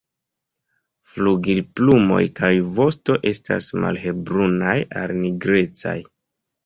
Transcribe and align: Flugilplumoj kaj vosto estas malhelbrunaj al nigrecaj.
Flugilplumoj 1.09 2.23
kaj 2.41 2.51
vosto 2.79 3.17
estas 3.35 3.69
malhelbrunaj 3.87 4.75
al 5.03 5.15
nigrecaj. 5.23 5.97